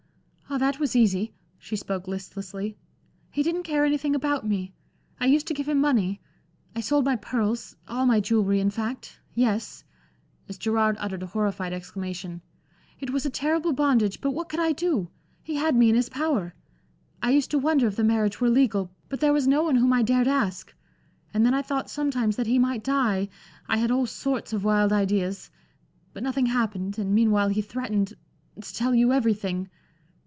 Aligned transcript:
"Ah, 0.53 0.57
that 0.57 0.79
was 0.81 0.97
easy." 0.97 1.33
She 1.57 1.77
spoke 1.77 2.09
listlessly. 2.09 2.77
"He 3.31 3.41
didn't 3.41 3.63
care 3.63 3.85
anything 3.85 4.13
about 4.13 4.45
me; 4.45 4.73
I 5.17 5.27
used 5.27 5.47
to 5.47 5.53
give 5.53 5.69
him 5.69 5.79
money. 5.79 6.19
I 6.75 6.81
sold 6.81 7.05
my 7.05 7.15
pearls 7.15 7.77
all 7.87 8.05
my 8.05 8.19
jewelry, 8.19 8.59
in 8.59 8.69
fact. 8.69 9.17
Yes" 9.33 9.85
as 10.49 10.57
Gerard 10.57 10.97
uttered 10.99 11.23
a 11.23 11.27
horrified 11.27 11.71
exclamation 11.71 12.41
"it 12.99 13.11
was 13.11 13.25
a 13.25 13.29
terrible 13.29 13.71
bondage, 13.71 14.19
but 14.19 14.31
what 14.31 14.49
could 14.49 14.59
I 14.59 14.73
do? 14.73 15.09
He 15.41 15.55
had 15.55 15.73
me 15.73 15.87
in 15.87 15.95
his 15.95 16.09
power. 16.09 16.53
I 17.23 17.31
used 17.31 17.49
to 17.51 17.57
wonder 17.57 17.87
if 17.87 17.95
the 17.95 18.03
marriage 18.03 18.41
were 18.41 18.49
legal, 18.49 18.91
but 19.07 19.21
there 19.21 19.31
was 19.31 19.47
no 19.47 19.63
one 19.63 19.75
whom 19.77 19.93
I 19.93 20.01
dared 20.03 20.27
ask. 20.27 20.75
And 21.33 21.45
then 21.45 21.53
I 21.53 21.61
thought 21.61 21.89
sometimes 21.89 22.35
that 22.35 22.47
he 22.47 22.59
might 22.59 22.83
die 22.83 23.29
I 23.69 23.77
had 23.77 23.89
all 23.89 24.05
sorts 24.05 24.51
of 24.51 24.65
wild 24.65 24.91
ideas; 24.91 25.49
but 26.11 26.23
nothing 26.23 26.47
happened, 26.47 26.99
and 26.99 27.15
meanwhile 27.15 27.47
he 27.47 27.61
threatened 27.61 28.15
to 28.61 28.75
tell 28.75 28.93
you 28.93 29.13
everything. 29.13 29.69